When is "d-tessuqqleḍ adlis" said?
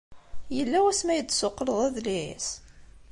1.23-2.47